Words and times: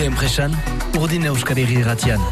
Gure 0.00 0.14
enpresan, 0.14 0.54
urdin 0.96 1.26
euskal 1.28 1.58
irratian. 1.60 2.22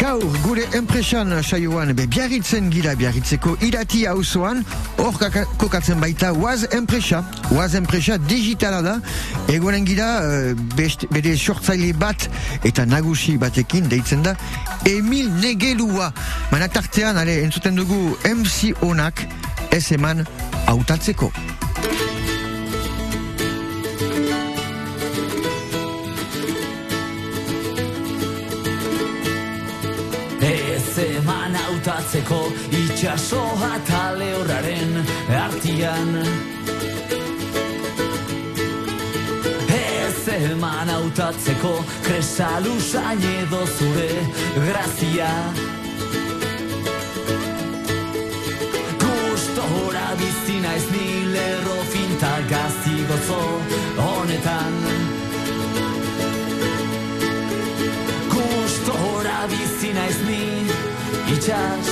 Gaur, 0.00 0.24
gure 0.42 0.64
enpresan 0.74 1.30
saioan 1.38 1.92
be 1.94 2.08
biarritzen 2.10 2.66
gira 2.74 2.96
biarritzeko 2.98 3.52
irati 3.62 4.00
hauzoan, 4.10 4.64
hor 4.98 5.14
kokatzen 5.60 6.02
baita 6.02 6.32
Oaz 6.34 6.66
enpresa. 6.74 7.22
Oaz 7.54 7.76
enpresa 7.78 8.18
digitala 8.18 8.82
da, 8.82 8.96
egonen 9.54 9.86
gira 9.86 10.10
eh, 10.26 10.58
best, 10.74 11.06
bere 11.14 11.36
sortzaile 11.38 11.92
bat 11.94 12.26
eta 12.66 12.88
nagusi 12.90 13.36
batekin 13.38 13.86
deitzen 13.86 14.26
da 14.26 14.34
Emil 14.82 15.30
Negelua. 15.38 16.10
Manatartean, 16.50 17.22
ale, 17.22 17.38
entzuten 17.46 17.78
dugu 17.78 18.18
MC 18.34 18.74
onak 18.82 19.22
ez 19.70 19.86
eman 19.94 20.26
hautatzeko. 20.66 21.30
Eman 32.00 32.08
hautatzeko 32.08 32.52
itxasoa 32.72 33.76
eta 33.76 34.18
lehorraren 34.18 35.06
artian. 35.36 36.16
Ez 39.68 40.28
eman 40.28 40.88
hautatzeko 40.88 41.84
kresalusain 42.02 43.22
edo 43.22 43.66
zure 43.66 44.10
grazia. 44.54 45.30
Gustora 49.02 50.08
bizi 50.16 50.60
naiz 50.60 50.86
ni 50.90 51.24
lerro 51.32 51.82
finta 51.92 52.32
gazti 52.50 53.04
gozo 53.08 53.42
honetan. 53.98 54.80
Gustora 58.32 59.46
bizi 59.52 59.92
naiz 59.92 60.18
ni 60.28 60.49
itxas 61.34 61.88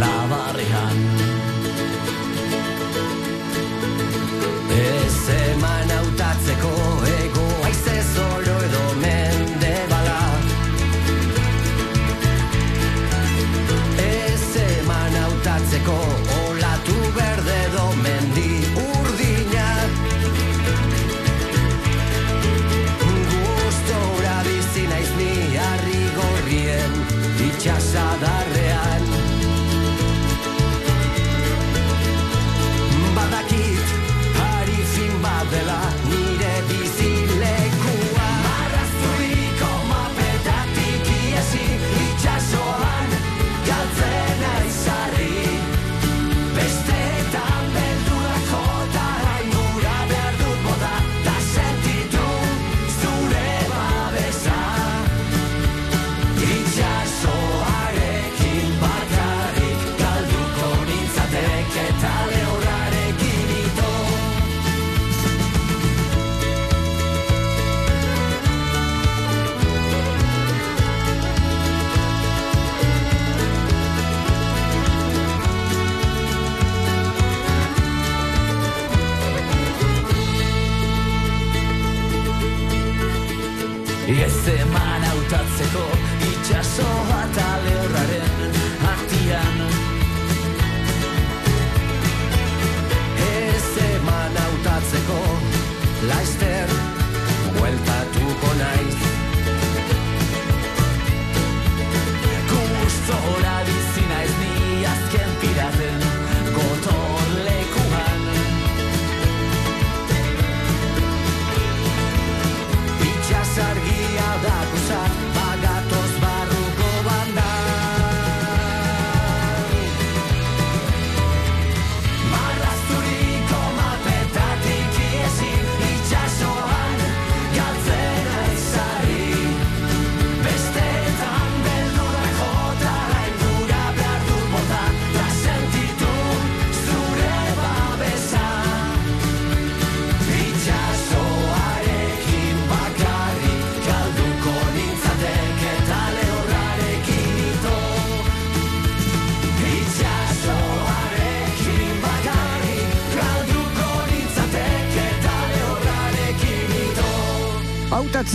labarrean. 0.00 0.98
Ez 4.78 5.18
eman 5.42 5.90
hautatzeko 5.96 6.11
vas 27.82 27.94
a 27.94 28.16
dar 28.16 28.61
Ez 84.12 84.46
eman 84.60 85.04
hautatzeko 85.08 85.84
itxasoa 86.28 87.01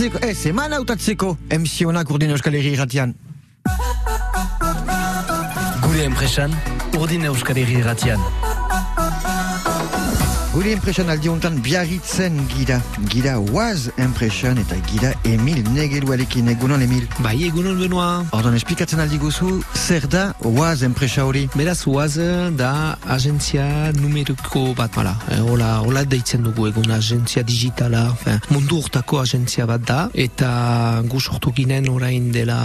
Hautatzeko, 0.08 0.28
ez 0.30 0.46
eman 0.48 0.72
hautatzeko 0.72 1.36
MC 1.52 1.84
onak 1.84 2.08
urdin 2.08 2.30
euskal 2.32 2.54
irratian. 2.56 3.10
Gure 5.82 6.04
enpresan, 6.06 6.54
urdin 6.96 7.26
euskal 7.28 7.58
irratian. 7.60 8.22
Gure 10.54 10.72
enpresan 10.72 11.12
aldi 11.12 11.28
honetan 11.28 11.60
biarritzen 11.60 12.40
gira. 12.54 12.80
Gira 13.12 13.36
Oaz 13.52 13.90
enpresan 13.98 14.58
eta 14.62 14.78
gira 14.88 15.12
Emil 15.28 15.62
Negeluarekin 15.74 16.48
egunon 16.54 16.82
Emil. 16.82 17.06
Bai, 17.24 17.36
egunon 17.48 17.78
benua. 17.80 18.08
Ordon, 18.36 18.56
esplikatzen 18.58 19.02
aldi 19.02 19.18
guzu, 19.20 19.58
zer 19.74 20.06
da 20.10 20.28
Oaz 20.46 20.82
enpresa 20.86 21.24
hori? 21.26 21.46
Beraz, 21.58 21.80
uaz 21.90 22.14
da 22.56 22.70
agentzia 23.10 23.64
numeriko 23.98 24.72
bat, 24.78 24.94
hala. 24.98 25.16
Eh, 25.34 25.40
Hola, 25.48 25.80
hola 25.82 26.04
deitzen 26.04 26.44
dugu 26.46 26.68
egun 26.68 26.90
agentzia 26.94 27.42
digitala, 27.46 28.04
fin, 28.20 28.38
mundu 28.52 28.78
urtako 28.82 29.22
agentzia 29.22 29.66
bat 29.68 29.84
da, 29.88 29.98
eta 30.14 31.02
gu 31.08 31.20
sortu 31.20 31.52
ginen 31.56 31.88
orain 31.90 32.30
dela 32.32 32.58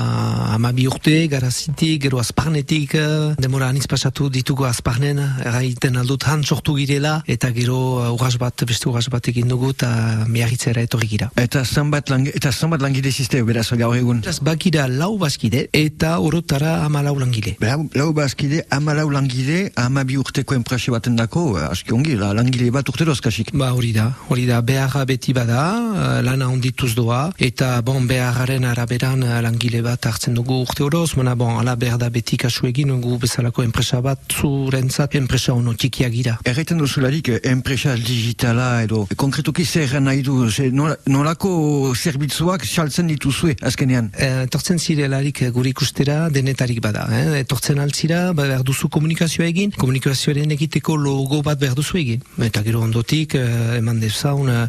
amabi 0.53 0.87
urte, 0.87 1.15
garazitik, 1.31 2.01
gero 2.05 2.19
azparnetik, 2.21 2.95
eh, 2.99 3.33
demora 3.39 3.69
aniz 3.73 3.87
pasatu 3.89 4.29
ditugu 4.29 4.67
azparnen, 4.69 5.21
erraiten 5.45 5.97
aldut 5.97 6.27
han 6.29 6.43
sortu 6.43 6.75
girela, 6.77 7.21
eta 7.27 7.51
gero 7.55 7.79
uh, 8.01 8.13
urras 8.13 8.37
bat, 8.41 8.65
beste 8.67 8.89
urras 8.89 9.09
bat 9.13 9.27
egin 9.31 9.49
dugu, 9.51 9.71
eta 9.75 9.89
miarritzera 10.27 10.83
etorri 10.85 11.09
gira. 11.15 11.22
Eta 11.35 11.63
zanbat, 11.65 12.09
lang, 12.09 12.27
eta 12.27 12.51
zanbat 12.51 12.81
langile 12.81 13.11
zizteo, 13.11 13.45
beraz, 13.45 13.69
gaur 13.77 13.95
egun. 13.95 14.21
Beraz, 14.21 14.39
bakira 14.41 14.87
lau 14.87 15.17
bazkide, 15.17 15.67
eta 15.73 16.19
orotara 16.19 16.83
amalau 16.85 17.17
langile. 17.19 17.55
Lau, 17.61 17.89
lau 17.95 18.11
bazkide, 18.13 18.63
ama 18.69 18.93
lau 18.93 19.09
langile, 19.09 19.71
ama 19.75 20.03
bi 20.03 20.17
urteko 20.17 20.55
enpresa 20.55 20.91
baten 20.91 21.15
dako, 21.15 21.57
eh, 21.59 21.67
aski 21.71 21.93
ongi, 21.93 22.15
la, 22.19 22.33
langile 22.33 22.69
bat 22.71 22.89
urte 22.89 23.05
dozkasik. 23.05 23.51
Ba 23.53 23.71
hori 23.73 23.91
da, 23.93 24.09
hori 24.29 24.45
da, 24.45 24.61
beharra 24.61 25.05
beti 25.05 25.33
bada, 25.33 25.61
eh, 25.95 26.21
lana 26.23 26.49
ondituz 26.49 26.93
doa, 26.95 27.31
eta 27.37 27.81
bon, 27.81 28.07
beharraren 28.07 28.65
araberan 28.65 29.23
eh, 29.23 29.41
langile 29.41 29.81
bat 29.81 30.05
hartzen 30.05 30.33
dugu 30.33 30.61
urte 30.63 30.83
oroz, 30.83 31.15
mena 31.17 31.35
bon, 31.35 31.59
ala 31.59 31.75
behar 31.75 31.97
da 31.97 32.09
beti 32.09 32.37
kasu 32.37 32.67
egin, 32.67 32.93
gu 33.01 33.17
bezalako 33.17 33.63
enpresa 33.63 34.01
bat 34.01 34.19
zurentzat 34.31 35.15
enpresa 35.15 35.53
ono 35.53 35.73
txikia 35.73 36.09
gira. 36.13 36.37
Erraiten 36.45 36.77
duzularik, 36.77 37.29
enpresa 37.43 37.95
digitala 37.97 38.83
edo 38.83 39.05
konkretuki 39.15 39.65
zer 39.65 39.99
nahi 40.01 40.21
du, 40.21 40.49
ze, 40.49 40.69
nola- 40.71 40.97
nolako 41.13 41.93
zerbitzuak 41.93 42.65
saltzen 42.65 43.07
dituzue 43.11 43.55
azkenean? 43.69 44.09
Eh, 44.17 44.43
etortzen 44.47 44.79
zirelarik 44.79 45.43
eh, 45.45 45.51
gure 45.53 45.69
ikustera 45.71 46.29
denetarik 46.33 46.81
bada. 46.83 47.05
Eh? 47.13 47.41
Etortzen 47.43 47.81
altzira, 47.83 48.21
ba, 48.33 48.47
behar 48.49 48.65
duzu 48.67 48.89
komunikazioa 48.93 49.47
egin, 49.49 49.73
komunikazioaren 49.79 50.51
egiteko 50.55 50.97
logo 50.99 51.41
bat 51.45 51.59
behar 51.61 51.77
duzu 51.77 51.99
egin. 52.01 52.23
Eta 52.49 52.63
gero 52.65 52.83
ondotik, 52.85 53.37
eh, 53.39 53.77
eman 53.79 54.01
dezaun, 54.03 54.49
eh, 54.49 54.65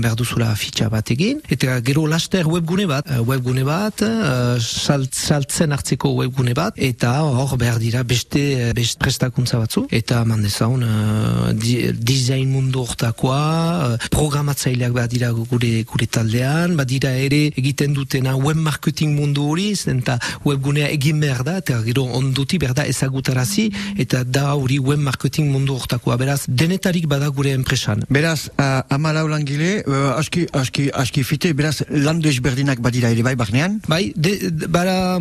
behar 0.00 0.16
duzula 0.18 0.52
fitxa 0.58 0.88
bat 0.92 1.10
egin. 1.14 1.42
Eta 1.48 1.78
gero 1.86 2.06
laster 2.10 2.48
webgune 2.48 2.86
bat, 2.90 3.08
webgune 3.28 3.64
bat, 3.68 4.02
salt, 4.60 5.14
saltzen 5.14 5.72
hartzeko 5.72 6.14
webgune 6.18 6.54
bat, 6.56 6.74
eta 6.76 7.14
hor 7.22 7.56
behar 7.60 7.78
dira 7.82 8.02
beste, 8.02 8.72
beste 8.76 8.98
prestakuntza 9.04 9.58
batzu. 9.60 9.84
Eta 9.90 10.22
eman 10.24 10.42
dezaun, 10.44 10.82
eh, 10.82 11.52
di, 11.54 11.74
design 11.98 12.52
mundu 12.52 12.84
hortakoa, 12.84 13.98
programatzaileak 14.10 14.92
behar 14.96 15.10
dira 15.12 15.30
gure, 15.30 15.73
gure 15.82 16.06
taldean, 16.06 16.76
badira 16.78 17.10
ere 17.18 17.48
egiten 17.58 17.94
dutena 17.96 18.36
web 18.38 18.56
marketing 18.56 19.14
mundu 19.18 19.48
hori, 19.50 19.74
zen 19.76 19.98
eta 20.04 20.18
webgunea 20.44 20.88
egin 20.94 21.20
behar 21.20 21.42
da, 21.46 21.56
eta 21.62 21.80
gero 21.86 22.04
onduti 22.18 22.58
behar 22.62 22.74
da 22.78 22.86
ezagutarazi, 22.86 23.70
eta 23.98 24.22
da 24.24 24.54
hori 24.54 24.78
web 24.78 25.02
marketing 25.02 25.50
mundu 25.52 25.74
hortakoa. 25.78 26.16
Beraz, 26.20 26.44
denetarik 26.48 27.08
bada 27.10 27.28
gure 27.34 27.54
enpresan. 27.56 28.04
Beraz, 28.08 28.50
uh, 28.58 28.82
amalau 28.94 29.26
langile, 29.28 29.82
uh, 29.86 30.14
aski, 30.18 30.46
aski, 30.52 30.90
aski 30.92 31.24
fite, 31.24 31.54
beraz, 31.54 31.82
landu 31.90 32.28
ezberdinak 32.28 32.80
badira 32.84 33.10
ere 33.10 33.24
bai 33.26 33.34
barnean? 33.36 33.80
Bai, 33.88 34.12
de, 34.16 34.36
de- 34.50 34.68
bara 34.68 35.18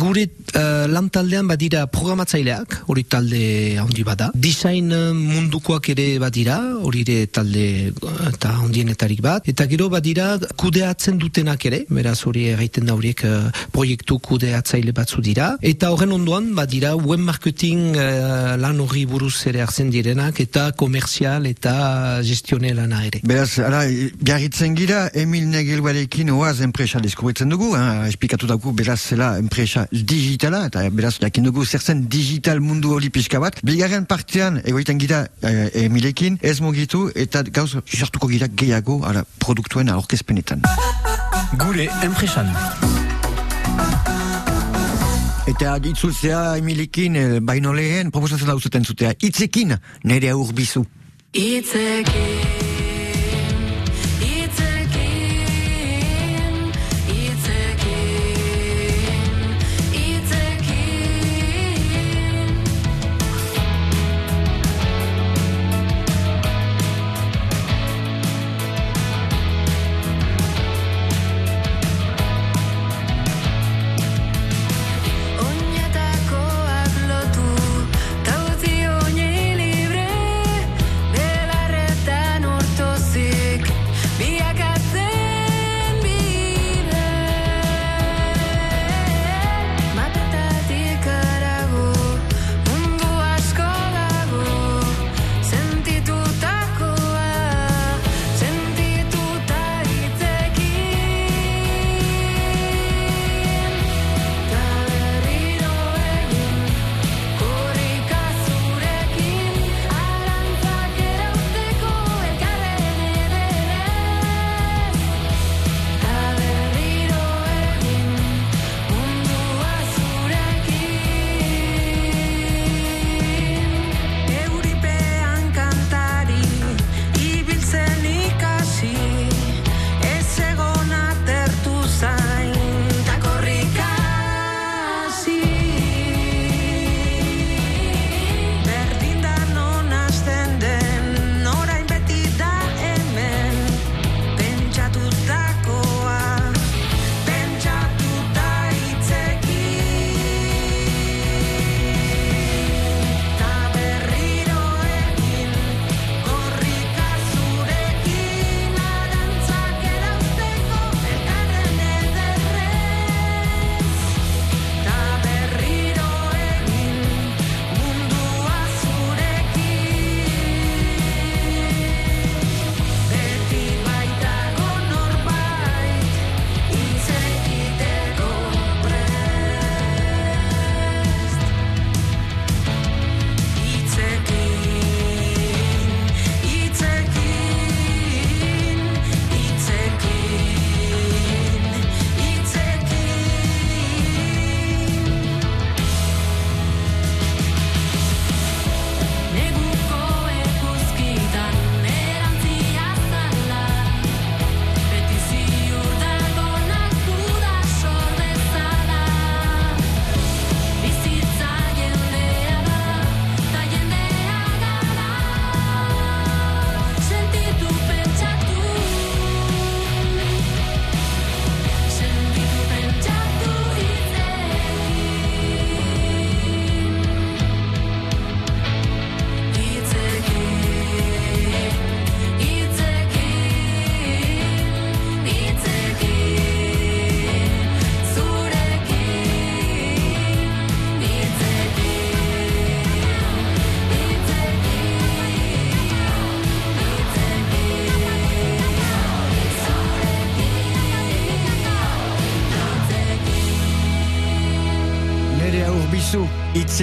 gure 0.00 0.26
uh, 0.54 0.86
lantaldean 0.90 1.48
badira 1.50 1.86
programatzaileak, 1.90 2.82
hori 2.86 3.04
talde 3.04 3.42
handi 3.80 4.04
bada. 4.04 4.30
Design 4.34 4.92
mundukoak 5.16 5.88
ere 5.94 6.06
badira, 6.22 6.58
hori 6.84 7.04
ere 7.06 7.26
talde 7.32 7.64
eta 8.28 8.52
handienetarik 8.60 9.22
bat. 9.24 9.48
Eta 9.48 9.66
gero 9.70 9.79
badira 9.88 10.38
kudeatzen 10.60 11.18
dutenak 11.18 11.64
ere, 11.66 11.84
beraz 11.88 12.18
hori 12.26 12.48
egiten 12.52 12.86
da 12.86 12.94
horiek 12.98 13.24
eh, 13.24 13.36
proiektu 13.72 14.18
kudeatzaile 14.18 14.92
batzu 14.92 15.22
dira. 15.24 15.54
Eta 15.62 15.90
horren 15.94 16.12
ondoan 16.12 16.52
badira 16.54 16.94
web 16.96 17.22
marketing 17.24 17.96
eh, 17.96 18.56
lan 18.60 18.80
hori 18.84 19.06
buruz 19.06 19.46
ere 19.46 19.62
hartzen 19.64 19.90
direnak 19.90 20.40
eta 20.42 20.70
komerzial 20.76 21.46
eta 21.46 22.20
gestione 22.26 22.74
lana 22.74 23.04
ere. 23.06 23.22
Beraz, 23.24 23.58
ara, 23.64 23.84
jarritzen 24.26 24.76
gira, 24.78 25.06
Emil 25.14 25.46
Negelbarekin 25.50 26.30
oaz 26.34 26.60
enpresa 26.66 27.00
deskubritzen 27.00 27.50
dugu, 27.52 27.72
eh, 27.76 28.08
esplikatu 28.08 28.48
dugu, 28.50 28.72
beraz, 28.76 29.00
zela 29.00 29.32
enpresa 29.38 29.86
digitala, 29.92 30.66
eta 30.70 30.84
beraz, 30.90 31.16
jakin 31.22 31.48
dugu 31.48 31.64
zer 31.64 31.80
zen 31.80 32.06
digital 32.10 32.60
mundu 32.60 32.94
hori 32.96 33.10
pixka 33.10 33.40
bat. 33.40 33.60
Bigarren 33.64 34.06
partean, 34.06 34.60
egoiten 34.64 34.98
gira 34.98 35.26
eh, 35.42 35.84
Emilekin, 35.84 36.38
ez 36.42 36.58
mugitu, 36.60 37.06
eta 37.14 37.42
gauz, 37.42 37.76
sartuko 37.86 38.28
gira 38.30 38.48
gehiago, 38.48 39.00
ara, 39.06 39.24
produktuen 39.70 39.88
aurkezpenetan. 39.94 40.60
Gure 41.58 41.86
enpresan. 42.02 42.48
Eta 45.46 45.76
itzultzea 45.82 46.56
Emilekin, 46.58 47.16
eh, 47.16 47.38
baino 47.42 47.72
lehen, 47.74 48.10
proposatzen 48.10 48.50
dauzuten 48.50 48.84
zutea, 48.84 49.14
itzekin, 49.18 49.76
nire 50.02 50.30
aur 50.30 50.52
bizu. 50.54 50.84
Itzekin, 51.32 52.02
itzekin, 52.02 52.69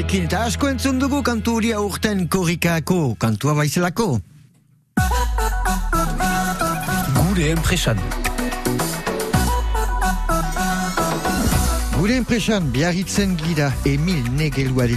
itzekin 0.07 0.25
eta 0.25 0.39
asko 0.47 0.69
entzun 0.69 0.99
dugu 1.01 1.21
kantu 1.23 1.53
hori 1.57 1.73
aurten 1.73 2.27
korrikako 2.29 3.15
kantua 3.19 3.53
baizelako. 3.55 4.19
Gure 7.15 7.49
enpresan. 7.51 7.97
Gure 11.97 12.15
enpresan 12.15 12.71
biarritzen 12.71 13.35
gira 13.37 13.73
Emil 13.85 14.23
Negeluarekin 14.37 14.97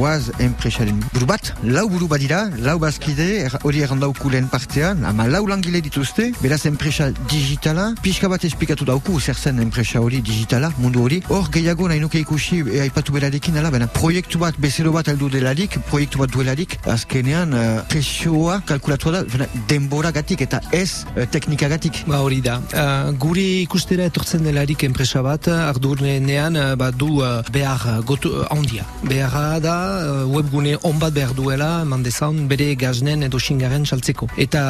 oaz 0.00 0.30
enpresaren 0.40 0.96
buru 1.12 1.26
bat, 1.26 1.52
lau 1.62 1.84
buru 1.88 2.06
badira, 2.08 2.48
lau 2.64 2.78
bazkide, 2.78 3.44
er- 3.44 3.58
hori 3.62 3.82
errandauku 3.84 4.30
lehen 4.30 4.48
partean, 4.48 5.04
ama 5.04 5.26
lau 5.28 5.46
langile 5.46 5.80
dituzte, 5.82 6.32
beraz 6.40 6.64
enpresa 6.66 7.10
digitala, 7.28 7.92
pixka 8.02 8.28
bat 8.28 8.44
esplikatu 8.44 8.84
dauku 8.84 9.20
zer 9.20 9.36
zen 9.36 9.60
enpresa 9.60 10.00
hori 10.00 10.22
digitala, 10.22 10.72
mundu 10.78 11.02
hori, 11.02 11.20
hor 11.28 11.50
gehiago 11.52 11.88
nahi 11.88 12.00
nuke 12.00 12.18
ikusi 12.22 12.62
e, 12.64 12.80
aipatu 12.86 13.12
berarekin, 13.12 13.58
ala, 13.58 13.70
bena, 13.70 13.86
proiektu 13.86 14.38
bat 14.40 14.56
bezero 14.58 14.92
bat 14.92 15.08
heldu 15.12 15.28
delarik, 15.28 15.76
proiektu 15.90 16.18
bat 16.22 16.32
duelarik, 16.32 16.78
azkenean 16.88 17.52
uh, 17.52 17.82
presioa 17.92 18.62
kalkulatu 18.64 19.12
da, 19.12 19.22
bena, 19.24 19.46
denbora 19.68 20.12
gatik 20.12 20.40
eta 20.46 20.62
ez 20.72 21.04
uh, 21.16 21.26
teknika 21.28 21.68
gatik. 21.68 22.04
Ba 22.08 22.22
hori 22.24 22.40
da. 22.40 22.56
Uh, 22.72 23.12
gure 23.20 23.44
ikustera 23.66 24.08
etortzen 24.08 24.48
delarik 24.48 24.82
enpresa 24.88 25.20
bat, 25.22 25.48
ardurnean 25.48 26.56
uh, 26.56 26.72
ba, 26.80 26.90
du 26.90 27.20
uh, 27.20 27.42
behar 27.52 28.00
gotu, 28.08 28.32
uh, 28.32 28.48
handia. 28.48 28.88
Beharra 29.04 29.41
da 29.62 29.76
uh, 30.00 30.24
webgune 30.30 30.76
on 30.88 30.98
bat 31.02 31.14
behar 31.14 31.34
duela, 31.36 31.84
mandezan 31.88 32.46
bere 32.50 32.72
gaznen 32.78 33.22
edo 33.26 33.40
xingaren 33.42 33.84
saltzeko. 33.86 34.28
Eta 34.40 34.62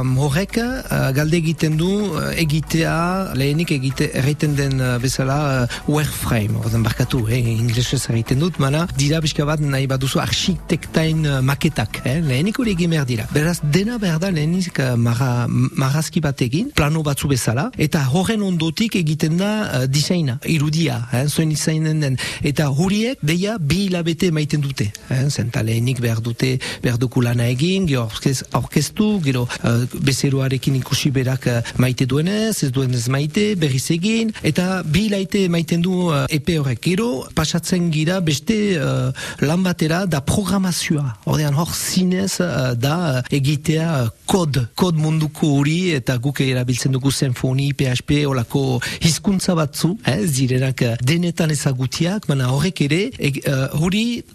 um, 0.00 0.16
horrek 0.22 0.58
uh, 0.60 1.10
galde 1.16 1.38
egiten 1.40 1.76
du 1.80 1.90
uh, 2.10 2.30
egitea, 2.34 2.96
lehenik 3.38 3.72
egite 3.76 4.10
erraiten 4.16 4.56
den 4.58 4.82
bezala 5.02 5.66
wireframe, 5.86 6.58
ordan 6.64 6.84
barkatu, 6.86 7.22
eh, 7.28 7.40
inglesez 7.56 8.02
egiten 8.10 8.40
dut, 8.42 8.58
mana 8.62 8.86
dira 8.98 9.20
bizka 9.24 9.46
bat 9.48 9.60
nahi 9.60 9.86
baduzu 9.90 10.20
architektain 10.22 11.24
uh, 11.26 11.40
maketak, 11.40 12.00
eh, 12.04 12.18
lehenik 12.24 12.58
hori 12.58 12.74
egin 12.76 12.94
behar 12.96 13.06
dira. 13.08 13.28
Beraz, 13.34 13.58
dena 13.62 13.98
behar 14.02 14.20
da 14.22 14.30
lehenik 14.34 14.80
marra, 14.96 15.46
marrazki 15.48 16.20
bat 16.24 16.40
egin, 16.42 16.70
plano 16.74 17.02
batzu 17.06 17.28
bezala, 17.30 17.70
eta 17.76 18.02
horren 18.12 18.42
ondotik 18.42 18.96
egiten 18.98 19.36
da 19.40 19.52
uh, 19.62 19.84
diseina, 19.86 20.38
irudia, 20.44 21.00
eh, 21.12 21.26
zuen 21.28 21.52
izainen 21.52 22.00
den. 22.00 22.16
Eta 22.46 22.68
horiek, 22.70 23.20
deia, 23.22 23.56
bi 23.60 23.86
hilabete 23.86 24.15
maiten 24.32 24.60
dute. 24.60 24.90
Eh, 25.08 25.28
zenta 25.28 25.62
lehenik 25.62 26.00
behar 26.00 26.20
dute, 26.20 26.58
behar 26.82 26.98
duku 26.98 27.22
lana 27.22 27.46
egin, 27.52 27.86
gero 27.86 28.06
aurkez, 28.06 28.42
aurkeztu, 28.56 29.20
gero 29.24 29.46
uh, 29.46 29.84
bezeroarekin 30.06 30.76
ikusi 30.80 31.10
berak 31.14 31.46
uh, 31.50 31.60
maite 31.82 32.06
duenez, 32.06 32.62
ez 32.64 32.70
duenez 32.72 33.06
maite, 33.12 33.54
berriz 33.60 33.84
egin, 33.94 34.32
eta 34.46 34.82
bi 34.82 35.06
hilaite 35.06 35.46
maiten 35.52 35.82
du 35.84 36.08
uh, 36.08 36.24
epe 36.32 36.58
horrek. 36.60 36.82
Gero, 36.86 37.26
pasatzen 37.36 37.90
gira 37.94 38.20
beste 38.24 38.56
uh, 38.80 39.10
lan 39.44 39.64
batera 39.66 40.04
da 40.06 40.22
programazioa. 40.24 41.16
Ordean 41.26 41.56
hor 41.58 41.72
zinez 41.74 42.38
uh, 42.40 42.74
da 42.78 43.22
egitea 43.30 43.90
kod, 44.26 44.58
kod 44.78 44.98
munduko 45.00 45.52
hori 45.58 45.92
eta 45.96 46.16
guk 46.22 46.40
erabiltzen 46.44 46.94
dugu 46.94 47.12
Symfony, 47.14 47.70
PHP, 47.76 48.24
olako 48.28 48.80
hizkuntza 49.00 49.54
batzu, 49.58 49.94
eh, 50.06 50.18
zirenak 50.26 50.82
denetan 51.06 51.52
ezagutiak, 51.54 52.26
baina 52.30 52.50
horrek 52.54 52.82
ere, 52.86 53.02
uh, 53.10 53.66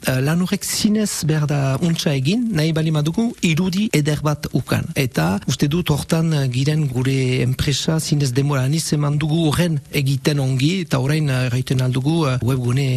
uh, 0.08 0.20
lan 0.24 0.42
horrek 0.44 0.66
zinez 0.66 1.24
behar 1.28 1.48
da 1.50 1.60
untsa 1.86 2.14
egin, 2.18 2.48
nahi 2.58 2.74
bali 2.76 2.94
madugu 2.94 3.30
irudi 3.46 3.88
eder 3.98 4.22
bat 4.26 4.48
ukan. 4.58 4.86
Eta 4.96 5.28
uste 5.52 5.70
dut 5.72 5.92
hortan 5.94 6.34
uh, 6.34 6.46
giren 6.52 6.88
gure 6.92 7.18
enpresa 7.46 8.00
zinez 8.00 8.32
demora 8.38 8.66
aniz 8.70 8.84
eman 8.98 9.18
dugu 9.22 9.46
horren 9.50 9.80
egiten 10.04 10.42
ongi, 10.44 10.72
eta 10.86 11.02
orain 11.04 11.30
uh, 11.30 11.46
erraiten 11.48 11.82
aldugu 11.82 12.20
webgune 12.46 12.88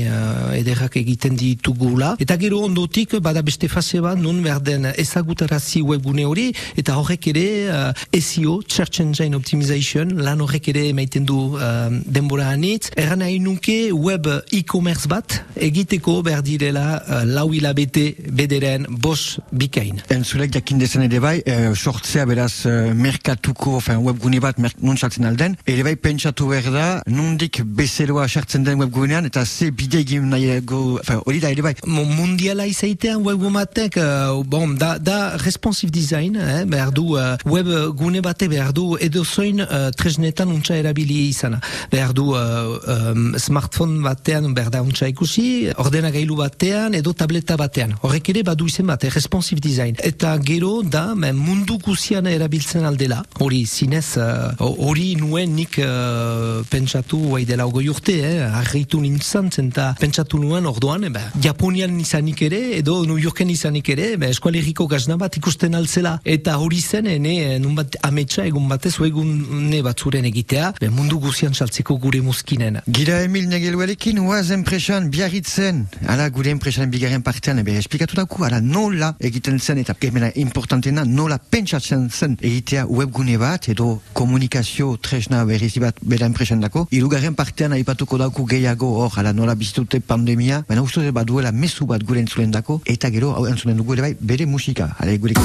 ederrak 0.59 0.97
egiten 1.01 1.37
ditugula. 1.39 2.15
Eta 2.21 2.37
gero 2.41 2.61
ondotik 2.67 3.17
bada 3.25 3.43
beste 3.47 3.69
fase 3.73 4.01
bat 4.05 4.19
nun 4.21 4.43
behar 4.45 4.61
den 4.65 4.87
ezagutarazi 4.91 5.83
webgune 5.87 6.27
hori, 6.29 6.51
eta 6.81 6.99
horrek 7.01 7.29
ere 7.33 7.47
uh, 7.69 8.05
SEO, 8.15 8.61
Search 8.69 9.01
Engine 9.05 9.37
Optimization, 9.37 10.17
lan 10.25 10.43
horrek 10.45 10.69
ere 10.75 10.87
emaiten 10.91 11.27
du 11.29 11.39
uh, 11.57 11.89
denbora 12.05 12.51
anitz. 12.55 12.91
Erran 13.01 13.23
nahi 13.25 13.41
nuke 13.43 13.79
web 13.93 14.29
e-commerce 14.53 15.09
bat 15.11 15.41
egiteko 15.57 16.21
behar 16.27 16.43
direla 16.65 17.03
uh, 17.09 17.25
lau 17.25 17.53
hilabete 17.53 18.15
bederen 18.33 18.87
bos 18.89 19.39
bikain. 19.53 20.01
Entzulek 20.13 20.55
jakin 20.55 20.81
dezen 20.81 21.05
ere 21.05 21.21
bai, 21.21 21.43
eh, 21.45 21.73
sortzea 21.75 22.25
beraz 22.27 22.65
eh, 22.67 22.93
merkatuko, 22.97 23.77
enfin, 23.81 24.01
webgune 24.05 24.41
bat 24.41 24.59
mer 24.59 24.73
non 24.81 24.97
sartzen 24.97 25.27
alden, 25.29 25.57
ere 25.69 25.85
bai 25.85 25.95
pentsatu 26.01 26.49
behar 26.49 26.71
da, 26.73 26.87
nondik 27.07 27.61
bezeroa 27.65 28.27
sartzen 28.29 28.65
den 28.65 28.81
webgunean, 28.81 29.29
eta 29.29 29.45
ze 29.45 29.71
bide 29.71 30.01
egin 30.01 30.29
nahiago, 30.33 30.99
enfin, 31.03 31.21
hori 31.27 31.43
da 31.43 31.51
ere 31.53 31.65
bai. 31.67 31.75
Mo- 31.87 32.07
mundiala 32.09 32.67
izaitean 32.71 33.23
webgumatek 33.27 33.99
uh, 34.01 34.41
bon, 34.49 34.77
da, 34.81 34.95
da 34.99 35.37
responsive 35.43 35.93
design 35.93 36.39
eh, 36.41 36.63
behar 36.71 36.93
du 36.95 37.15
uh, 37.19 37.35
web 37.45 37.69
gune 37.99 38.23
bate 38.25 38.49
behar 38.49 38.73
du 38.73 38.95
edozoin 39.05 39.61
uh, 39.65 39.91
tresnetan 39.97 40.53
untsa 40.55 40.79
erabili 40.81 41.27
izana 41.29 41.61
behar 41.93 42.15
du 42.17 42.31
uh, 42.33 42.79
um, 43.13 43.35
smartphone 43.39 44.01
batean 44.05 44.53
behar 44.57 44.73
da 44.73 44.83
untsa 44.85 45.09
ikusi 45.11 45.73
ordenagailu 45.77 46.39
batean 46.55 46.95
edo 46.95 47.13
tableta 47.13 47.57
batean. 47.59 47.97
Horrek 48.07 48.31
ere 48.31 48.45
badu 48.47 48.69
izen 48.71 48.87
bat, 48.87 49.03
eh, 49.05 49.11
responsive 49.11 49.61
design. 49.61 49.99
Eta 49.99 50.37
gero 50.39 50.83
da 50.83 51.15
men, 51.15 51.37
mundu 51.37 51.79
guzian 51.83 52.27
erabiltzen 52.27 52.85
aldela. 52.87 53.23
Hori 53.43 53.65
zinez 53.67 54.17
uh, 54.17 54.55
hori 54.61 55.15
nuen 55.19 55.55
nik 55.57 55.79
uh, 55.83 56.63
pentsatu 56.71 57.19
guai 57.29 57.45
dela 57.45 57.67
ogoi 57.67 57.89
urte 57.89 58.15
eh, 58.23 58.45
argitu 58.61 59.01
nintzen 59.01 59.51
zenta 59.51 59.95
pentsatu 59.99 60.39
nuen 60.39 60.67
orduan 60.67 61.05
eh, 61.05 61.11
ba, 61.11 61.23
Japonian 61.43 61.99
izanik 62.01 62.43
ere 62.47 62.61
edo 62.79 63.01
New 63.09 63.19
Yorken 63.19 63.51
izanik 63.51 63.89
ere 63.95 64.15
ba, 64.21 64.31
eskualeriko 64.33 64.87
gazna 64.91 65.17
bat 65.21 65.37
ikusten 65.41 65.75
altzela 65.75 66.19
eta 66.25 66.57
hori 66.63 66.81
zen 66.81 67.09
ene 67.11 67.59
nun 67.63 67.75
bat 67.79 67.99
ametsa 68.07 68.47
egun 68.47 68.69
batez 68.71 68.95
egun 69.05 69.33
ne 69.71 69.83
batzuren 69.87 70.29
egitea 70.31 70.73
ba, 70.81 70.91
mundu 70.95 71.19
guzian 71.23 71.55
saltzeko 71.55 71.99
gure 72.03 72.23
muskinen 72.25 72.81
Gira 72.87 73.21
Emil 73.25 73.49
Negeluarekin, 73.49 74.21
oaz 74.25 74.51
enpresan 74.55 75.11
biarritzen, 75.13 75.85
ala 76.11 76.29
gure 76.35 76.51
enpresan 76.51 76.91
bigarren 76.91 77.23
partean, 77.23 77.61
ebe 77.63 77.77
esplikatu 77.79 78.17
dauku, 78.19 78.43
ala 78.45 78.61
nola 78.61 79.13
egiten 79.23 79.61
zen, 79.61 79.79
eta 79.85 79.95
gemena 80.01 80.31
importantena, 80.41 81.05
nola 81.07 81.39
pentsatzen 81.39 82.09
zen 82.11 82.35
egitea 82.41 82.87
webgune 82.91 83.39
bat, 83.39 83.69
edo 83.71 84.01
komunikazio 84.19 84.97
tresna 84.99 85.45
berrizi 85.47 85.81
bat 85.85 86.01
bera 86.03 86.27
enpresan 86.27 86.65
dako. 86.65 86.87
Irugarren 86.91 87.39
partean 87.39 87.77
aipatuko 87.79 88.19
dauku 88.19 88.47
gehiago 88.51 88.91
hor, 88.99 89.19
ala 89.23 89.33
nola 89.33 89.55
bizitute 89.55 90.01
pandemia, 90.01 90.65
baina 90.69 90.83
uste 90.83 91.05
dut 91.05 91.15
baduela 91.15 91.53
mezu 91.53 91.87
bat 91.87 92.03
gure 92.03 92.25
entzulen 92.25 92.51
dako, 92.55 92.81
eta 92.85 93.13
gero, 93.15 93.33
hau 93.39 93.47
entzulen 93.47 93.79
dugu 93.79 93.95
ere 93.95 94.09
bai, 94.09 94.15
bere 94.21 94.47
musika, 94.47 94.95
ala 94.99 95.17
gure 95.17 95.39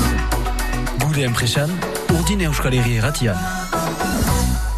Gure 0.99 1.23
enpresan, 1.25 1.71
urdin 2.17 2.41
euskal 2.49 2.75
herri 2.75 2.97
erratian. 2.99 3.78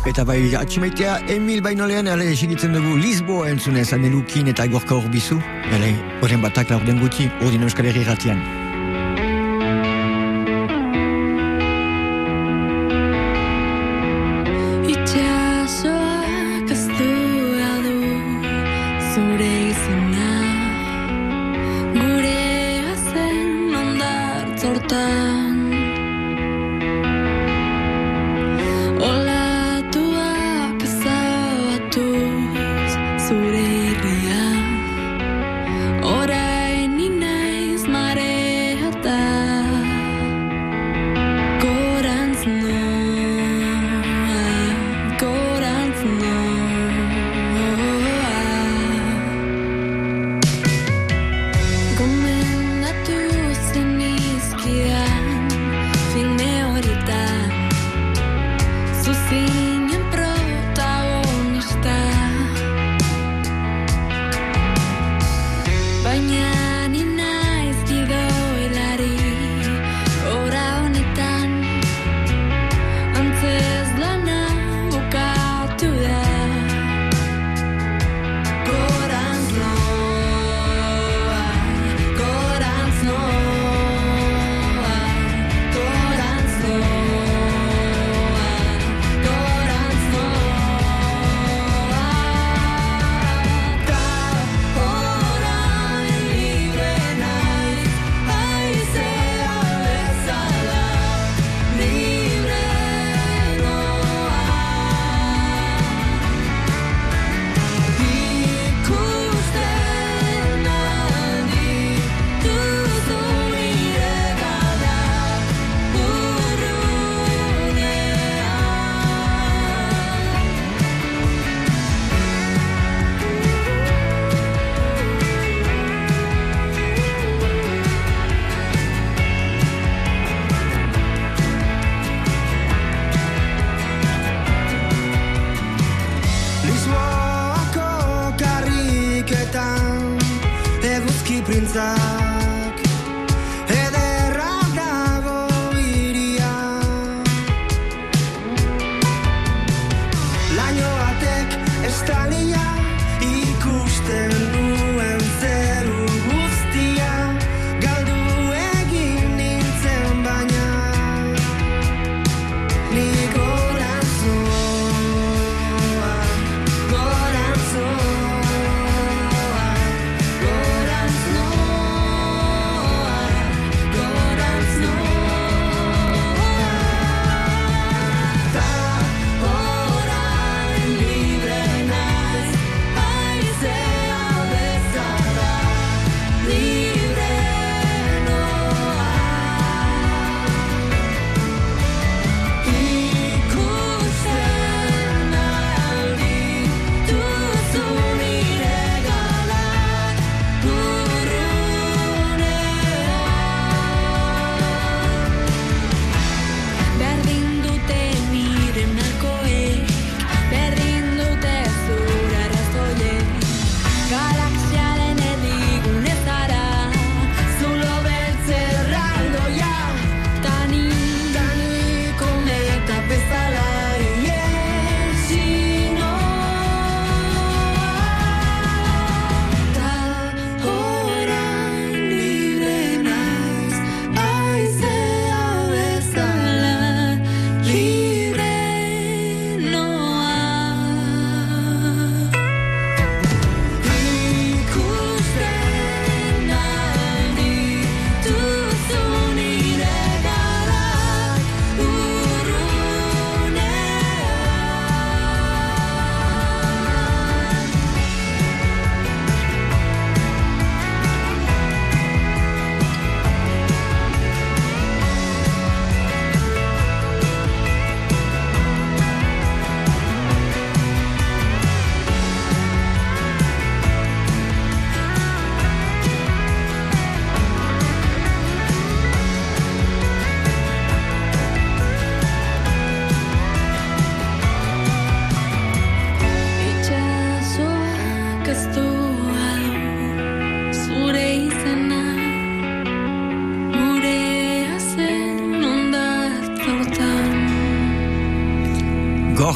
Eta 0.01 0.24
bai, 0.25 0.55
atximaitea 0.58 1.20
Emil 1.29 1.62
Bainolean, 1.62 2.08
ale, 2.10 2.31
esigitzen 2.34 2.74
dugu 2.74 2.96
Lisboa 2.98 3.51
entzunez, 3.51 3.91
anelukin 3.93 4.50
eta 4.50 4.65
gorka 4.74 4.98
horbizu. 4.98 5.38
Bale, 5.70 5.93
horren 6.25 6.41
batak 6.41 6.74
laur 6.74 6.89
den 6.89 6.98
guti, 7.03 7.29
ordin 7.46 7.70
euskal 7.70 7.91
herri 7.91 8.08
ratian. 8.10 8.41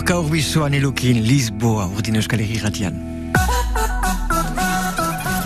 Gorka 0.06 0.22
urbizoan 0.22 0.74
elukin 0.78 1.18
Lisboa 1.26 1.88
urdin 1.90 2.20
euskal 2.20 2.44
irratian. 2.44 3.00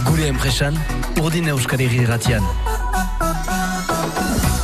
Gure 0.03 0.25
enpresan, 0.27 0.75
urdin 1.23 1.47
euskal 1.53 1.79
irratian. 1.85 2.43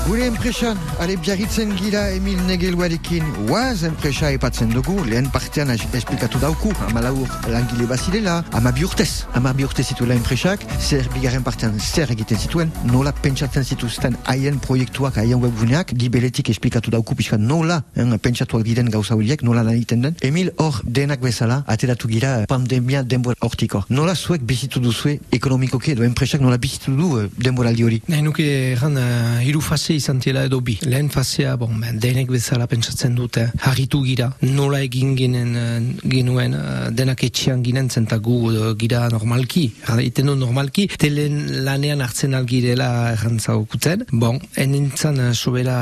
Gure 0.06 0.26
enpresan, 0.28 0.78
ale 1.02 1.16
biarritzen 1.18 1.72
gira 1.80 2.04
Emil 2.14 2.38
Negeluarekin 2.46 3.24
oaz 3.50 3.82
enpresa 3.88 4.30
epatzen 4.32 4.70
dugu, 4.70 5.00
lehen 5.10 5.32
partean 5.34 5.72
es- 5.74 5.82
esplikatu 5.98 6.38
dauku, 6.40 6.70
ama 6.88 7.02
laur 7.02 7.26
langile 7.50 7.88
bazirela, 7.90 8.44
ama 8.54 8.72
bi 8.72 8.84
urtez, 8.86 9.26
ama 9.34 9.52
bi 9.58 9.64
urtez 9.66 9.88
zituela 9.88 10.14
enpresak, 10.14 10.62
zer 10.80 11.10
bigarren 11.16 11.42
partean 11.44 11.80
zer 11.80 12.12
egiten 12.14 12.38
zituen, 12.38 12.70
nola 12.86 13.14
pentsatzen 13.14 13.66
zituzten 13.66 14.16
haien 14.28 14.60
proiektuak, 14.60 15.16
haien 15.18 15.42
webguneak, 15.42 15.96
gibeletik 15.98 16.50
esplikatu 16.54 16.92
dauku 16.94 17.16
pixka 17.16 17.38
nola, 17.42 17.82
en, 17.96 18.14
pentsatuak 18.20 18.62
diren 18.64 18.92
gauza 18.94 19.16
horiek, 19.18 19.42
nola 19.42 19.64
lan 19.64 19.74
egiten 19.74 20.02
den. 20.06 20.16
Emil 20.22 20.52
hor 20.58 20.82
denak 20.86 21.20
bezala, 21.26 21.64
ateratu 21.66 22.08
gira 22.14 22.46
pandemia 22.48 23.02
denbora 23.02 23.42
hortiko. 23.42 23.84
Nola 23.90 24.14
zuek 24.16 24.46
bizitu 24.46 24.80
duzue 24.80 25.18
ekonomikoki 25.32 25.96
edo 25.98 26.04
enpresak 26.06 26.42
nola 26.46 26.58
bizitu 26.62 26.94
du 26.96 27.12
eh, 27.24 27.28
denboraldi 27.42 27.84
hori? 27.90 28.02
Nahi 28.08 28.22
nuke 28.22 28.46
erran 28.76 29.02
uh, 29.02 29.42
hiru 29.42 29.62
izan 29.96 30.20
tiela 30.24 30.46
edo 30.48 30.62
bi. 30.62 30.78
Lehen 30.86 31.10
fasea, 31.14 31.56
bon, 31.60 31.80
ben, 31.82 32.00
denek 32.02 32.30
bezala 32.32 32.68
pentsatzen 32.72 33.16
dute, 33.16 33.48
harritu 33.68 34.02
gira, 34.06 34.32
nola 34.42 34.82
egin 34.86 35.16
ginen, 35.18 35.56
uh, 35.56 36.10
genuen 36.12 36.56
uh, 36.58 36.90
denak 36.96 37.24
etxean 37.28 37.64
ginen 37.66 37.90
zentagu 37.90 38.38
uh, 38.52 38.74
gira 38.80 39.06
normalki, 39.14 39.66
iten 40.06 40.32
du 40.32 40.36
normalki, 40.40 40.88
telen 41.02 41.64
lanean 41.66 42.04
hartzen 42.06 42.36
algirela 42.38 42.90
errantzaukutzen. 43.14 44.06
Bon, 44.12 44.40
enintzan 44.60 45.22
uh, 45.24 45.32
sobera 45.34 45.78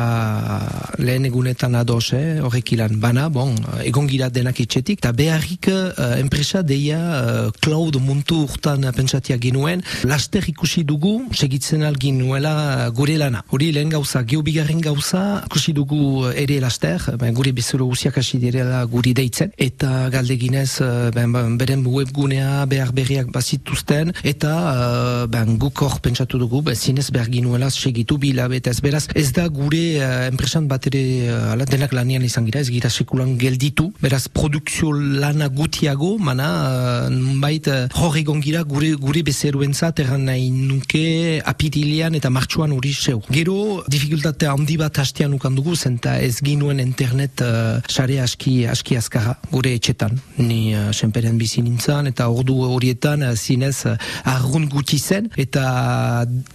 lehen 0.99 1.25
egunetan 1.29 1.75
ados, 1.75 2.13
eh, 2.13 2.39
horrek 2.43 2.73
ilan 2.75 2.99
bana, 3.01 3.27
bon, 3.33 3.55
egon 3.83 4.07
gira 4.09 4.29
denak 4.33 4.59
etxetik, 4.63 5.01
eta 5.01 5.13
beharrik 5.15 5.69
uh, 5.71 6.13
enpresa 6.19 6.63
deia 6.63 6.99
uh, 6.99 7.51
cloud 7.63 7.97
muntu 8.03 8.43
urtan 8.47 8.85
pentsatia 8.95 9.37
genuen, 9.41 9.83
laster 10.07 10.45
ikusi 10.49 10.83
dugu, 10.87 11.15
segitzen 11.33 11.83
algin 11.87 12.19
nuela 12.21 12.89
gure 12.95 13.17
lana. 13.19 13.43
Hori 13.53 13.71
lehen 13.75 13.91
gauza, 14.03 14.23
geo 14.27 14.41
bigarren 14.43 14.81
gauza, 14.81 15.43
ikusi 15.47 15.71
dugu 15.73 16.27
ere 16.35 16.59
laster, 16.59 16.99
ben, 17.17 17.33
gure 17.33 17.53
bezero 17.55 17.85
guziak 17.87 18.17
hasi 18.19 18.37
direla 18.37 18.83
guri 18.85 19.13
deitzen, 19.15 19.53
eta 19.57 20.09
galdeginez, 20.11 20.81
eh, 20.81 21.11
ben, 21.15 21.31
ben, 21.31 21.55
beren 21.57 21.85
webgunea 21.87 22.65
behar 22.67 22.91
berriak 22.91 23.31
bazituzten, 23.31 24.11
eta 24.23 24.51
eh, 24.73 25.27
ben, 25.31 25.55
guk 25.57 25.79
hor 25.85 26.01
pentsatu 26.03 26.37
dugu, 26.41 26.61
ben, 26.61 26.75
zinez 26.75 27.09
behar 27.11 27.29
ginuela 27.31 27.69
segitu 27.69 28.17
bilabetez. 28.17 28.81
Beraz, 28.81 29.07
ez 29.15 29.31
da 29.31 29.47
gure 29.47 30.03
enpresan 30.27 30.67
bat 30.67 30.89
ere 30.91 31.31
ala, 31.53 31.63
denak 31.63 31.95
lanian 31.95 32.27
izan 32.27 32.45
gira, 32.49 32.59
ez 32.59 32.69
gira 32.73 32.91
sekulan 32.91 33.37
gelditu, 33.39 33.93
beraz, 34.01 34.27
produkzio 34.27 34.91
lana 34.91 35.47
gutiago, 35.47 36.17
mana, 36.19 37.07
nunbait, 37.09 37.71
hor 37.95 38.19
egon 38.19 38.43
gira 38.43 38.65
gure, 38.67 38.91
gure 38.99 39.23
bezeruentzat 39.23 40.03
erran 40.03 40.27
nahi 40.27 40.51
nuke 40.51 41.39
apirilean 41.47 42.19
eta 42.19 42.33
martxuan 42.33 42.75
hori 42.75 42.91
zeu. 42.93 43.21
Gero, 43.31 43.83
dificultate 43.93 44.47
handi 44.49 44.75
bat 44.79 44.97
hastean 44.97 45.35
ukan 45.37 45.53
dugu, 45.57 45.75
zenta 45.75 46.15
ez 46.21 46.39
ginuen 46.41 46.79
internet 46.81 47.41
uh, 47.45 47.77
sare 47.89 48.17
aski, 48.23 48.63
aski 48.69 48.97
azkarra 48.97 49.35
gure 49.51 49.73
etxetan. 49.77 50.15
Ni 50.39 50.73
uh, 50.73 50.89
senperen 50.95 51.37
bizi 51.37 51.61
nintzen, 51.61 52.09
eta 52.09 52.29
ordu 52.33 52.55
horietan 52.65 53.25
uh, 53.27 53.33
zinez 53.37 53.85
uh, 53.89 53.95
argun 54.33 54.65
gutxi 54.71 54.97
zen, 54.99 55.29
eta 55.37 55.63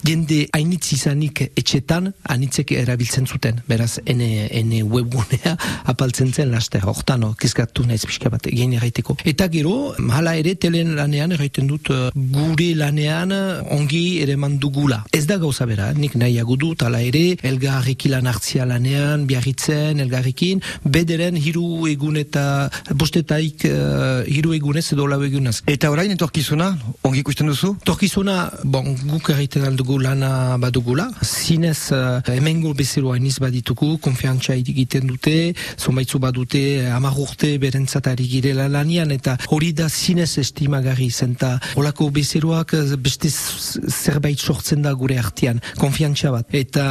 jende 0.07 0.41
hainitz 0.57 0.93
izanik 0.97 1.45
etxetan, 1.49 2.11
anitzek 2.35 2.73
erabiltzen 2.79 3.29
zuten. 3.31 3.63
Beraz, 3.71 3.99
ene, 4.07 4.49
ene 4.51 4.83
webgunea 4.83 5.55
apaltzen 5.93 6.33
zen 6.35 6.51
laster, 6.55 6.87
hortan, 6.91 7.23
no, 7.23 7.33
kezkatu 7.39 7.87
naiz 7.87 8.03
pixka 8.09 8.33
bat, 8.35 8.51
egin 8.51 8.75
erraiteko. 8.79 9.19
Eta 9.29 9.51
gero, 9.53 9.77
hala 10.17 10.35
ere, 10.41 10.57
telen 10.59 10.97
lanean 10.99 11.37
erraiten 11.39 11.71
dut, 11.71 11.93
uh, 11.95 12.11
gure 12.35 12.73
lanean 12.79 13.37
ongi 13.79 14.05
ere 14.25 14.39
mandugula. 14.41 15.05
Ez 15.15 15.27
da 15.31 15.39
gauza 15.39 15.69
bera, 15.71 15.93
nik 15.95 16.19
nahiago 16.19 16.59
dut, 16.59 16.83
hala 16.87 17.05
ere, 17.05 17.28
elgarrekin 17.43 18.13
lan 18.15 18.29
hartzia 18.31 18.67
lanean, 18.69 19.27
biarritzen, 19.29 20.01
elgarrekin, 20.05 20.63
bederen 20.85 21.39
hiru 21.39 21.87
egun 21.91 22.19
eta 22.21 22.45
bostetaik 22.93 23.67
uh, 23.69 24.25
hiru 24.29 24.55
egunez 24.57 24.85
edo 24.95 25.07
lau 25.11 25.21
egunez. 25.25 25.61
Eta 25.71 25.91
orain 25.95 26.13
etorkizuna, 26.15 26.71
ongi 27.07 27.23
ikusten 27.25 27.51
duzu? 27.51 27.75
Torkizuna, 27.89 28.37
bon, 28.65 28.93
guk 29.09 29.33
egiten 29.37 29.67
aldugu 29.69 29.99
lana 30.03 30.59
badugula, 30.61 31.09
zinez 31.23 31.91
uh, 31.97 32.21
hemengo 32.35 32.75
bezeroa 32.79 33.17
iniz 33.21 33.39
baditugu, 33.43 33.95
konfiantza 34.05 34.57
egiten 34.59 35.09
dute, 35.09 35.55
zonbaitzu 35.79 36.21
badute, 36.23 36.63
hamar 36.93 37.17
urte 37.19 37.55
berentzatari 37.63 38.29
girela 38.29 38.69
lanian, 38.73 39.13
eta 39.15 39.39
hori 39.55 39.73
da 39.73 39.89
zinez 39.89 40.35
estimagarri 40.43 41.11
zen, 41.11 41.37
eta 41.39 41.59
holako 41.79 42.09
bezeroak 42.15 42.75
eh, 42.75 42.97
beste 42.99 43.31
zerbait 43.31 44.39
sortzen 44.39 44.83
da 44.83 44.93
gure 44.99 45.19
artean, 45.21 45.61
konfiantza 45.79 46.33
bat. 46.35 46.49
Eta 46.55 46.85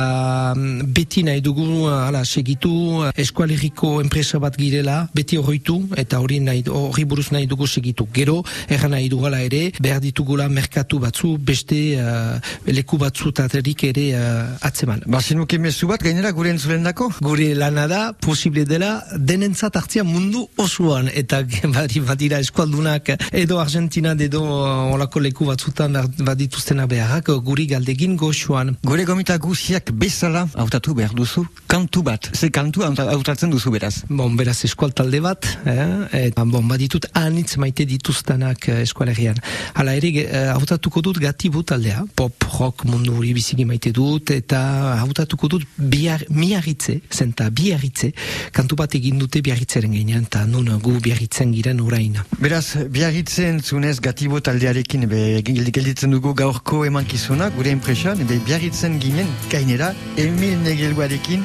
beti 0.97 1.23
nahi 1.23 1.41
dugu, 1.41 1.87
eh, 1.87 2.07
hala, 2.07 2.23
segitu, 2.25 3.03
eh, 3.05 3.11
eskualeriko 3.21 4.01
enpresa 4.01 4.39
bat 4.39 4.57
girela, 4.57 5.07
beti 5.13 5.37
horretu, 5.37 5.77
eta 5.95 6.19
hori 6.19 6.39
nahi, 6.39 6.63
horri 6.67 7.05
buruz 7.05 7.31
nahi 7.31 7.47
dugu 7.47 7.67
segitu. 7.67 8.07
Gero, 8.13 8.43
erran 8.69 8.91
nahi 8.91 9.09
dugula 9.09 9.41
ere, 9.41 9.71
behar 9.79 10.01
ditugula 10.01 10.47
merkatu 10.49 10.99
batzu, 10.99 11.37
beste 11.37 11.77
uh, 11.99 12.39
leku 12.65 12.97
batzu 12.97 13.31
taterik 13.31 13.83
ere 13.83 14.05
uh, 14.15 14.67
atzeman. 14.67 15.03
Bazinuke 15.05 15.57
mezu 15.59 15.87
bat, 15.87 16.01
gainera 16.03 16.31
gure 16.31 16.51
entzulen 16.53 16.83
dako? 16.83 17.09
Gure 17.21 17.53
lana 17.55 17.87
da, 17.87 18.01
posible 18.13 18.65
dela, 18.65 19.03
denentzat 19.17 19.75
hartzia 19.75 20.03
mundu 20.03 20.47
osoan, 20.57 21.09
eta 21.13 21.43
badi 21.75 21.99
badira 21.99 22.39
eskualdunak, 22.43 23.13
edo 23.31 23.59
Argentina, 23.59 24.15
edo 24.27 24.43
uh, 24.43 24.93
olako 24.95 25.23
leku 25.25 25.49
batzutan 25.49 25.97
badituztenak 26.17 26.89
beharrak, 26.89 27.31
guri 27.43 27.67
galdegin 27.67 28.17
goxuan. 28.17 28.75
Gure 28.85 29.05
gomita 29.07 29.37
guziak 29.37 29.91
bezala 30.17 30.47
hautatu 30.57 30.95
behar 30.97 31.13
duzu, 31.13 31.43
kantu 31.69 32.01
bat. 32.01 32.29
Ze 32.33 32.49
kantu 32.49 32.81
hauta- 32.81 33.05
hautatzen 33.11 33.51
duzu 33.51 33.69
beraz. 33.71 33.99
Bon, 34.09 34.33
beraz 34.35 34.63
eskual 34.65 34.91
talde 34.93 35.19
bat, 35.21 35.45
eh? 35.65 36.25
eta 36.25 36.43
bon, 36.45 36.65
baditut 36.67 37.05
anitz 37.13 37.57
maite 37.61 37.85
dituztanak 37.85 38.67
eh, 38.67 38.81
eskualerian. 38.81 39.37
Hala 39.77 39.93
ere, 39.93 40.09
eh, 40.23 40.47
hautatuko 40.55 41.01
dut 41.05 41.19
gatibu 41.21 41.61
taldea, 41.63 42.01
pop, 42.15 42.33
rock 42.57 42.85
mundu 42.89 43.13
hori 43.19 43.33
biziki 43.37 43.65
maite 43.69 43.91
dut, 43.93 44.31
eta 44.33 44.95
hautatuko 45.03 45.47
dut 45.53 45.67
biar, 45.77 46.25
miarritze, 46.33 46.97
zenta 47.13 47.51
biarritze, 47.51 48.09
kantu 48.51 48.75
bat 48.81 48.95
egin 48.97 49.19
dute 49.21 49.43
biarritzeren 49.45 49.93
gainean, 49.93 50.25
eta 50.25 50.45
nun 50.49 50.71
gu 50.81 50.97
biarritzen 50.99 51.53
giren 51.53 51.79
orain. 51.85 52.17
Beraz, 52.41 52.73
biarritzen 52.89 53.61
zunez 53.61 53.99
gatibo 54.01 54.41
taldearekin 54.41 55.05
be, 55.13 55.21
gel- 55.45 55.69
gelditzen 55.71 56.09
dugu 56.17 56.33
gaurko 56.33 56.85
emankizuna, 56.89 57.51
gure 57.53 57.69
enpresan, 57.77 58.25
be, 58.25 58.41
biarritzen 58.49 58.97
ginen 58.99 59.29
gainera, 59.53 59.93
Emil 60.17 60.57
Negelguarekin, 60.63 61.43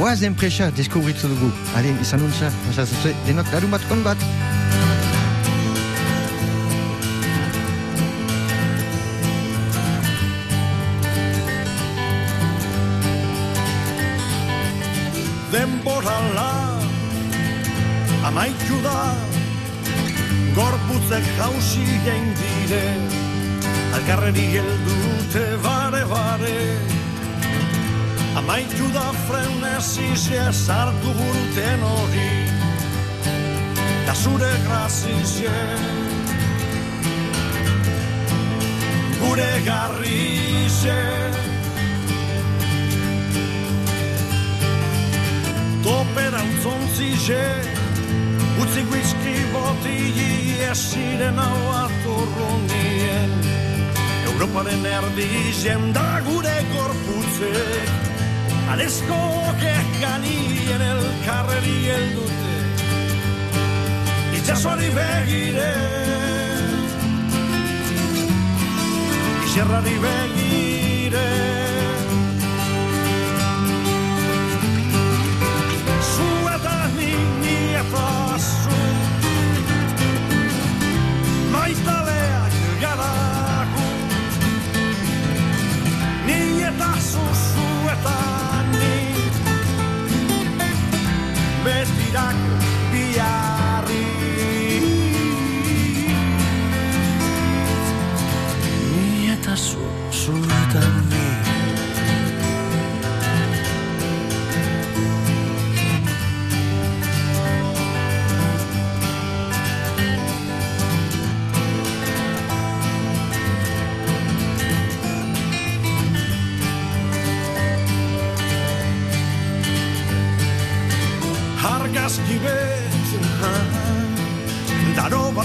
oaz 0.00 0.22
enpresa 0.22 0.70
deskubritzu 0.76 1.30
dugu. 1.34 1.52
Haren, 1.74 1.98
izan 2.02 2.24
untza, 2.26 2.52
pasazuzue, 2.66 3.14
denok 3.26 3.52
larun 3.52 3.76
bat 3.76 3.90
on 3.92 4.06
bat. 4.06 4.28
denborala 15.52 16.50
amaitu 18.28 18.76
da 18.84 19.14
gorputzek 20.56 21.24
jausi 21.38 21.86
gen 22.04 22.28
dire 22.40 22.84
alkarreri 23.96 24.46
geldute 24.52 25.44
bare 25.64 26.04
bare 26.12 26.97
amaitu 28.36 28.88
da 28.92 29.12
frenesizia 29.26 30.52
sartu 30.52 31.12
guruten 31.18 31.80
hori 31.82 32.30
da 34.06 34.14
zure 34.14 34.52
grazizia 34.66 35.56
gure 39.20 39.50
garrize 39.64 40.98
topera 45.84 46.40
utzontzise 46.50 47.42
utzi 48.62 48.82
whisky 48.90 49.36
botigi 49.52 50.60
esiren 50.70 51.38
hau 51.38 51.62
atorro 51.84 52.50
nien 52.68 53.32
Europaren 54.28 54.84
erdizien 54.98 55.92
da 55.92 56.20
gure 56.26 56.56
gorputzek 56.74 58.07
Adesso 58.70 59.02
che 59.58 59.74
caniglie 59.98 60.76
nel 60.76 61.02
carrelli 61.24 61.88
e 61.88 61.96
il 61.96 62.14
dute 62.14 62.36
I 64.32 64.42
già 64.42 64.54
suoni 64.54 64.88
veghire 64.90 65.74
I 69.42 69.48
serra 69.48 69.80
di 69.80 69.96
veghire 69.96 71.57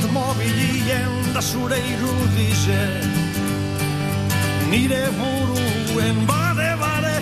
bat 0.03 0.11
mobilien 0.11 1.33
da 1.33 1.41
zure 1.41 1.77
irudize 1.77 2.87
Nire 4.69 5.07
buruen 5.17 6.25
bade 6.25 6.75
bade 6.79 7.13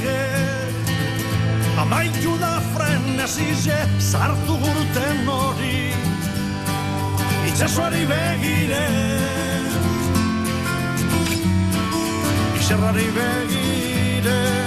Amaitu 1.78 2.38
da 2.40 2.62
frenezize 2.74 3.78
sartu 4.00 4.58
gurten 4.58 5.28
hori. 5.28 5.94
Itxasoari 7.48 8.06
begire 8.06 8.86
Iserrari 12.60 13.08
begire 13.18 14.61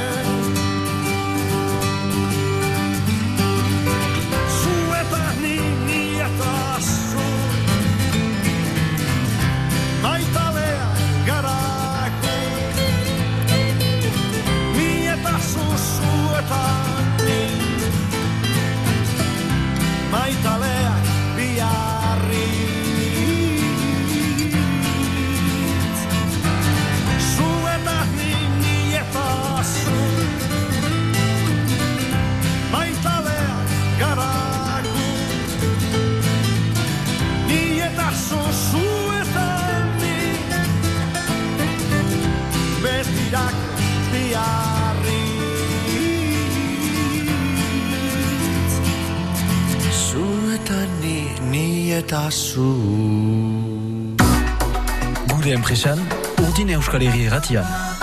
Gure 55.85 55.93
enpresan, 55.93 56.47
urdin 56.49 56.69
euskal 56.79 57.03
herri 57.05 57.27
erratian. 57.29 57.94